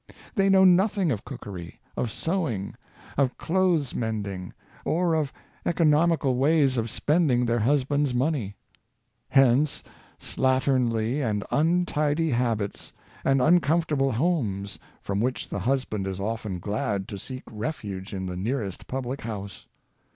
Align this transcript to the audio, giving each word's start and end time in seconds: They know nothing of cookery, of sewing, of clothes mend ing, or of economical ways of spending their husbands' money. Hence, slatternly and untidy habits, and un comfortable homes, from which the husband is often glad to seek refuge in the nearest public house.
They 0.33 0.49
know 0.49 0.63
nothing 0.65 1.11
of 1.11 1.23
cookery, 1.23 1.79
of 1.95 2.11
sewing, 2.11 2.73
of 3.19 3.37
clothes 3.37 3.93
mend 3.93 4.25
ing, 4.25 4.51
or 4.83 5.13
of 5.13 5.31
economical 5.63 6.37
ways 6.37 6.75
of 6.75 6.89
spending 6.89 7.45
their 7.45 7.59
husbands' 7.59 8.11
money. 8.11 8.55
Hence, 9.29 9.83
slatternly 10.19 11.19
and 11.23 11.43
untidy 11.51 12.31
habits, 12.31 12.91
and 13.23 13.43
un 13.43 13.59
comfortable 13.59 14.11
homes, 14.13 14.79
from 15.03 15.21
which 15.21 15.47
the 15.49 15.59
husband 15.59 16.07
is 16.07 16.19
often 16.19 16.57
glad 16.57 17.07
to 17.09 17.19
seek 17.19 17.43
refuge 17.51 18.11
in 18.11 18.25
the 18.25 18.35
nearest 18.35 18.87
public 18.87 19.21
house. 19.21 19.67